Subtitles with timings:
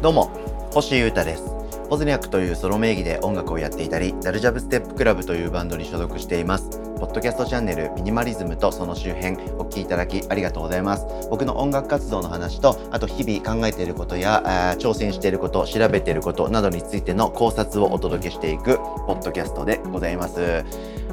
[0.00, 0.30] どうも
[0.72, 1.57] 星優太です。
[1.88, 6.68] ポズニャックというソロ名義で音楽をやっていたりダルジャブステップクラブというバンドに所属しています。
[7.00, 11.06] ポッドキャストチャンネルミニマリズムとその周辺お聞きいただきありがとうございます。
[11.30, 18.76] 僕の音楽活動の話とあと日々考えていることや挑戦していること調べていることなどについての考察をお届けしていく
[19.06, 20.64] ポッドキャストでございます。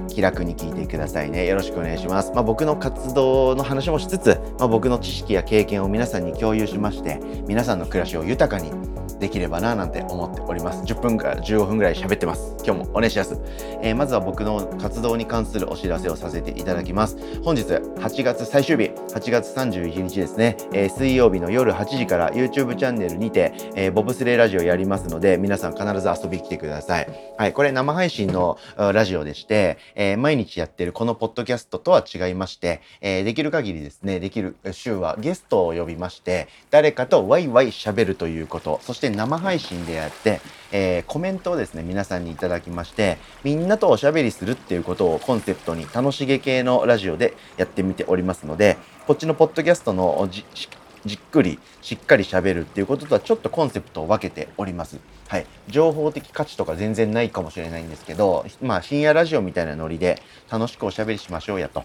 [0.09, 1.47] 気楽に聞いてくださいね。
[1.47, 2.31] よろしくお願いします。
[2.33, 8.71] まあ、僕の活動の話もしつつ、まあ、僕の知識や経験を皆さんに共有しまして皆さんの暮らしを豊かに
[9.25, 10.83] できればななんて思っております。
[10.83, 12.55] 10分から15分ぐらい喋ってます。
[12.63, 13.41] 今日もお願いします、
[13.81, 17.17] えー、まずは僕の活動に関するお知らせをさせていただきます。
[17.41, 27.07] 本日8月最終日8月31日ですね、えー、水曜日の夜8時から YouTube チャンネルにて、えー、ボブスレーラジオやりますので皆さん必ず遊びに来てください。
[27.35, 50.43] はいこれ生配信のラジオでして、え毎日やってるこのポッドキャストとは違いまして、えできる限りですねできる週はゲストを呼びまして誰かとワイワイ喋るということそして生配信でやって、えー、コメントをですね、皆さんにいただきまして、みんなとおしゃべりするっていうことをコンセプトに楽しげ系のラジオでやってみておりますので、こっちのポッドキャストのじ
[51.13, 54.97] っくりしっかり喋るっていうこととはちょっとコンセプトを分けております。
[55.27, 55.45] はい。
[55.67, 61.83] 情報的価値とか全然ないかもしれないんですけど、まあ深夜ラジオみたいなノリで楽しくおしゃべりしましょうやと。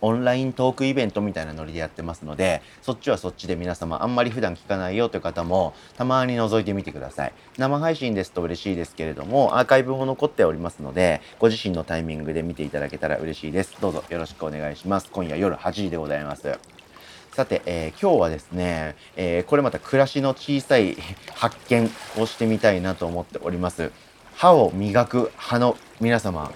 [0.00, 7.32] オンライントークイベントみたいなノリでやってますので、そっちはそっちで皆様あんまり普段聞かないよという方もたまに覗いてみてください。
[7.58, 13.76] 生配信ですと嬉しいですけれども、アーカイブも残っておりますので、ご自身のタイミングで見ていただけたら嬉しいです。
[13.80, 15.10] どうぞよろしくお願いします。
[15.10, 16.58] 今夜夜8時でございます。
[17.32, 20.96] さて、えー、今日はですね、えー、これまた暮らしの小さい
[21.34, 23.92] 発見をしてみたいなと思っております。
[24.34, 26.50] 歯を磨く歯の皆様、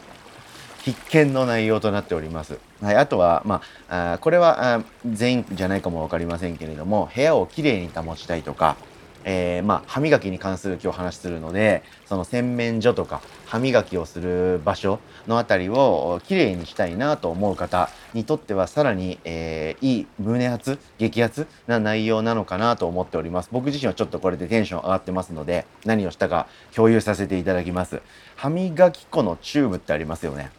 [0.83, 2.70] 必見の内容となっております。
[2.81, 8.77] はい、あとは、まあ、あこれは全員じゃないかも分かりませんけれども部屋をきれいに保ちたいとか、
[9.25, 23.51] えー、まあ、歯磨きに関する今日話するのでその洗面所とか歯磨きをする場所の辺りをきれいにしたいなと思う方にとってはさらに、えー、いい胸圧激圧な内容なのかなと思っております。
[23.53, 28.01] 僕自身はちょっとこれでテンション上がってますので何をしたか共有させていただきます。
[28.37, 30.51] 歯磨き粉のチューブってありますよね。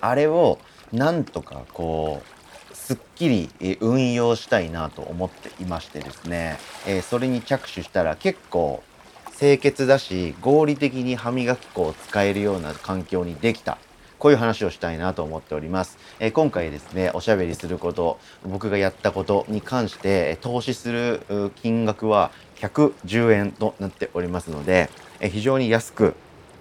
[0.00, 0.58] あれを
[0.94, 2.22] なんとかこ
[2.72, 8.82] うすっきり運用したいなと思っていましてですね、え、それに着手したら結構
[9.38, 13.78] 清潔だし合理的に歯磨き粉を使えるような環境にできた
[14.18, 15.98] こういう話をしたいなと思っております。
[16.18, 24.88] えー、今回ですね、おしゃべりすること、僕がやったことに関して投資する金額は110円となっておりますので、
[25.20, 26.14] えー、非常に安く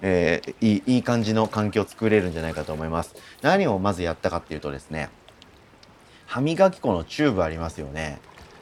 [0.06, 3.16] えー、いいいい感じの環境を作れるんじゃないかと思います。
[3.41, 5.09] 何をまずやったかっていうとですね、
[6.28, 8.19] 歯磨き粉のチューブありますよね。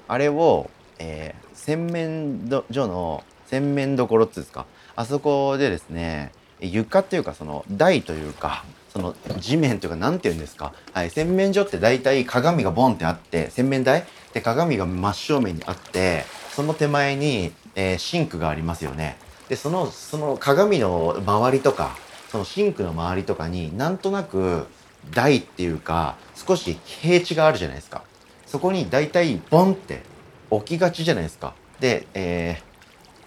[0.07, 0.69] あれを、
[0.99, 4.65] えー、洗面所の洗面どころっていうんですか、
[4.95, 8.63] あそこでですね、床っていうかその台というか、
[8.93, 14.03] その地面というか何て言うんですか、はい、洗面所って大体鏡がボンってあって洗面台？
[14.33, 19.17] で鏡が真正面にあってその手前に、えー、シンクがありますよね。
[19.51, 21.97] でそのその鏡の周りとか
[22.29, 24.65] そのシンクの周りとかになんとなく
[25.13, 28.01] 台っていうか少し平地があるじゃないですか。
[28.45, 30.03] そこに大体ボンって
[30.49, 31.53] 置きがちじゃないですか。
[31.81, 32.61] で、え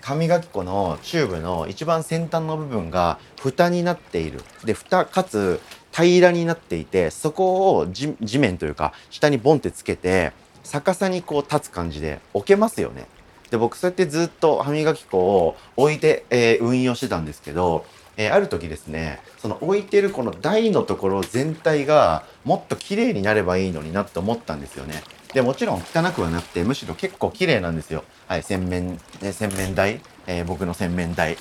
[0.00, 4.40] ー、歯磨き粉のチューブの一番先端の部分が蓋になっている。
[4.64, 5.60] で蓋かつ
[5.92, 10.32] 平らになっていてそこを地面というか下にボンってつけて
[10.62, 13.08] 逆さにこう立つ感じで置けますよね。
[13.54, 25.04] で僕そうやってずっと歯磨き粉を置いて、えー、運用してたんですけど、えー、ある時ですねその置いてるこの台のところ全体がもっと綺麗になればいいのになって思ったんですよね。
[25.34, 28.02] でもちろん汚くはなくてむしろ結構綺麗なんですよ。
[28.26, 31.38] はい、洗面、ね、洗面台、えー、僕の洗面台。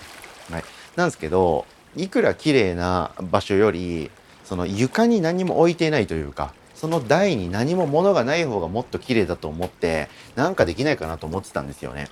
[0.51, 0.63] はい、
[0.95, 4.12] なんですけどいくら綺麗な場所より
[4.44, 6.53] その床に何も置いていないというか
[6.84, 12.10] その台に何も物がない方がもっと綺麗だと思ってなんかできないかなと思ってたんですよね。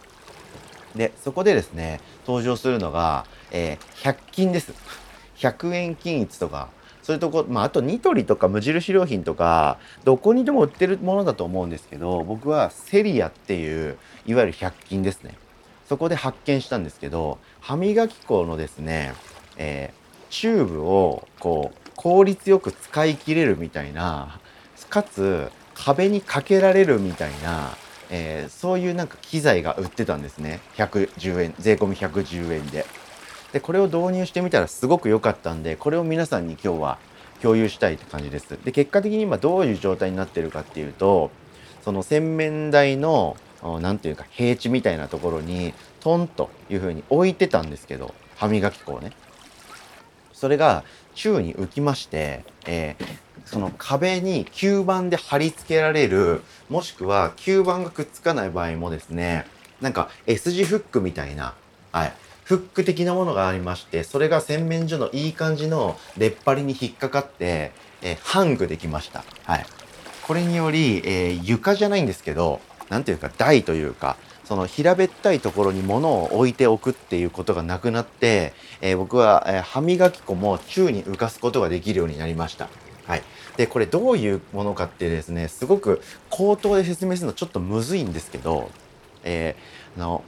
[0.96, 4.72] でそこでですね登場するのが、えー、100均です。
[5.36, 6.70] 100円均一とか
[7.04, 15.38] そういうとこ、まあ、あとニトリとか無印良品とかどこにでも売ってるものだと思うんですけど僕はセリアっていういわゆる100均ですね
[15.90, 19.16] そこで発見したんですけど歯磨き粉のですね、
[19.58, 24.40] えー、チューブをこう効率よく使い切れるみたいな
[24.92, 27.76] かつ壁にかけられるみたいな、
[28.12, 30.60] えー、そういうなんか機材が売ってたんですね。
[30.76, 32.86] 110円税込み110円で。
[33.54, 37.00] でこれを導入してみたらすごく良かったんでこれを皆さんに今日は
[37.42, 38.58] 共有したいって感じです。
[38.64, 41.32] で結果的に今どういう状態になってるかっていうと
[41.84, 43.38] その洗面台の
[43.82, 49.12] 何ていうか平地みたいなところにトンというふうに置いてたんですけど歯磨き粉をね。
[50.34, 50.84] それが
[51.14, 53.06] 宙に浮きまして、えー、
[53.46, 59.46] その壁に吸盤で貼り付けられるもしくは吸盤がくっつかない場合もですね
[59.82, 61.56] なんか S 字フックみたいな、
[61.92, 67.72] はい、フック的なものがありましてそれが洗面所のいい感じの出っ張りに引っかかって、
[68.02, 69.24] えー、ハングできました。
[69.44, 69.66] はい、
[70.28, 74.18] これにより、えー、床じゃないんですけど何ていうか台というか
[74.52, 82.68] その平べったいところに物を置いておくっていうことがなくなって、えー、僕は、え、歯磨き粉も宙に浮かすことができるようになりました。
[83.06, 83.24] はい。
[83.58, 88.72] で、これどういうものかってですね、すごく口頭で説明するのちょっとむずいんですけど、
[89.24, 90.24] えー、あの、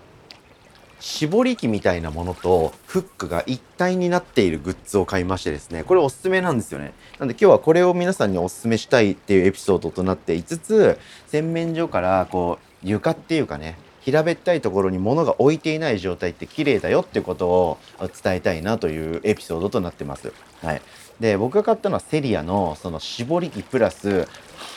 [1.03, 6.93] 絞り器みたいなものとフックが一体になっているグッズを買いましてですね、これおすすめなんですよね。
[7.19, 10.97] なんで今日はこれを皆さんにおすすめしたいっていうエピソードとなっていつつ、
[11.27, 17.77] 洗面所からこう床っていうかね、平べったいところに物が置いていない状態って綺麗だよってことを
[18.21, 20.33] 伝えたいなというエピソードとなってます。
[20.61, 20.81] はい。
[21.19, 24.27] で、僕が買ったのはセリアのその絞り器プラス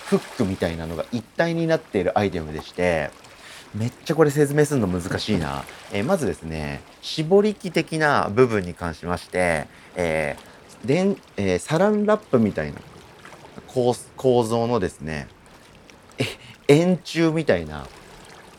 [0.06, 3.10] フックみたいなのが一体になっているアイテムでして、
[3.74, 5.64] めっちゃこれ説明するの難しいな。
[5.92, 12.78] えー、まずですね、絞り器的な部分に関しまして、えーでんえー、サランラップみたいな
[13.66, 13.94] 構
[14.44, 15.26] 造のですね、
[16.68, 17.86] 円柱みたいな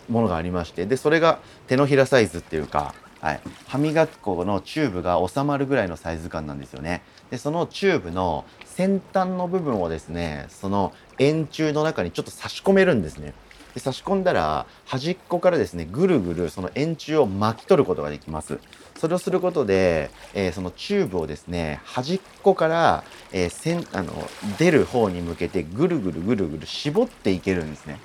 [0.10, 7.02] ものがありまして、で、それが手のひらサイズっていうか、はい、歯磨き粉のチューブが収まるぐらいのサイズ感なんですよね。
[7.30, 13.34] で、そのチューブの先端の部分をですね、その円柱の中にちょっと差し込めるんですね。
[13.78, 18.60] で差し込んだら端っこからですねぐるぐるその円柱を巻き取ることができます
[18.98, 24.14] それをすることで、えー、そのチューブをですね端っこから、えー、せんあの
[24.58, 28.00] 出る方に向けてぐるぐるぐるぐる絞っていけるんですね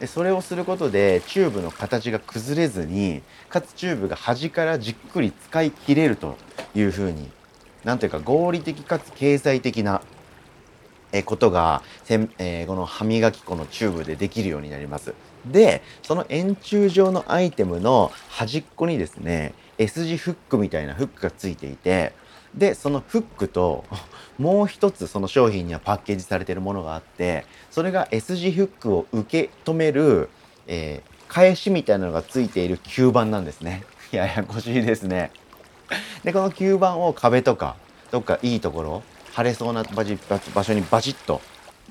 [0.00, 6.36] でそれをすることでチューブの形が崩れずにかつチューブが端からじっくり使い切れると
[6.74, 7.30] いうふうに
[7.84, 10.02] なんていうか合理的かつ経済的な
[11.12, 15.14] えことがせん、えー、この歯磨き粉のチューブでできるようになります。
[15.46, 22.12] で、その円柱状のアイテムの端っこにですね、S 字フックみたいなフックがついていて、
[22.54, 23.84] で、そのフックと
[24.38, 30.28] もう一つその商品にはパッケージされてるものがあって、それが S 字フックを受け止める、
[30.66, 33.84] えー、返しみたいなのがついている吸盤なんですね。
[34.12, 35.30] ややこしいですね。
[36.24, 37.76] で、この吸盤を壁とか、
[38.10, 39.02] どっかいいところ、
[39.36, 41.40] 腫れそうな場所にバチッと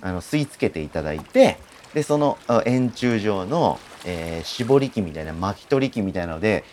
[0.01, 1.57] あの吸い付けていただいて
[1.93, 6.63] でその円柱状の、えー、絞り器みたいな巻き取り器みたいなので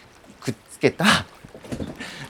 [0.41, 1.05] くっつけた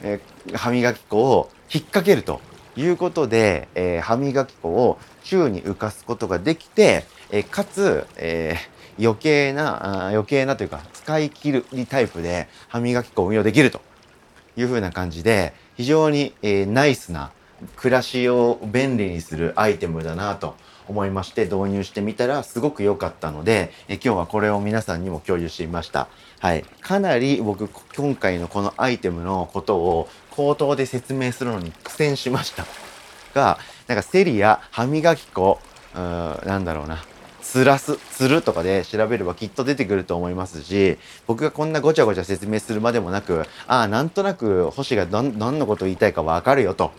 [0.02, 0.20] え、
[0.54, 2.40] 歯磨き粉を引っ掛けると
[2.76, 13.80] いうことで、えー、歯磨き粉を宙に浮かすことができて、えー、かつ、えー、余計な余計なというか使い切るタイプで歯磨き粉を運用できると
[14.56, 17.32] いうふうな感じで非常に、え、ナイスな
[17.76, 20.54] 暮らしを便利にするアイテムだなと
[20.88, 26.08] 思いまして導入してみたらすごく良かったのでえ今日はこれを皆さんにも共有してみました。
[26.40, 26.64] はい。
[26.80, 32.66] かなり僕今回のこのアイテムのことを口頭で説明するのに苦戦しました。
[33.34, 35.58] が、なんかセリや歯磨き粉、
[35.94, 37.04] うーなんだろうな。
[37.40, 46.92] つらす、つるとかで調べればきっと出てくると思いますし、僕がこんなごちゃごちゃ説明するまでもなく、ああ、なんとなく星が何のこと言いたいかわかるよと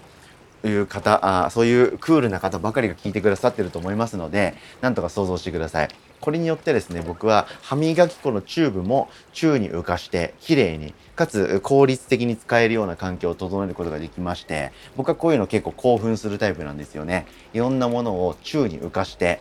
[0.67, 5.89] いう方あそういうクールな方ばかりが聞いてくださってると思いますのでなんとか想像してください。
[6.21, 17.27] これによってですね僕は歯磨き粉のチューブも宙に浮かして綺麗にかつ効率的に使えるような環境を整えることができまして僕はこういうの結構興奮するタイプなんですよね。
[17.53, 19.39] いろんなものを宙に浮かして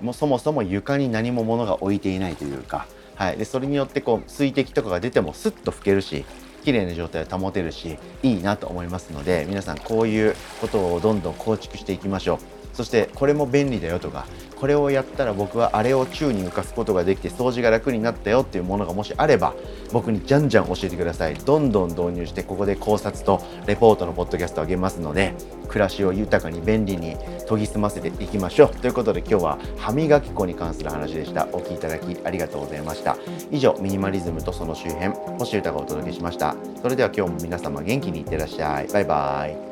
[0.00, 2.86] もうそもそも床に何も物が置いていないというか
[3.22, 6.24] はい、でそれによってこう水滴とかが出てもスッと拭けるし
[6.64, 12.38] 綺麗な状態を保てるしいいなと思いますので皆さんこういうことをどんどん構築していきましょう。
[12.72, 14.26] そしてこれも便利だよとか
[14.62, 19.54] これをやったら僕はあれを宙に浮かすことができて掃除が楽になったよっていうものがもしあれば
[19.92, 21.34] 僕にじゃんじゃん教えてください。
[21.34, 25.34] どんどん導入してここで考察とレポートのポッドキャストをあげますので
[25.66, 27.16] 暮らしを豊かに便利に
[27.48, 28.68] 研ぎ澄ませていきましょう。
[28.68, 31.48] ということで今日は歯磨き粉に関する話でした。
[31.50, 33.16] お聴きいただきありがとうございました。
[33.50, 35.08] 以上ミニマリズムとその周辺
[35.40, 36.54] 星歌がお届けしました。
[36.80, 38.86] それでは今日も皆様元気にいってらっしゃい。
[38.92, 39.71] バイバイ。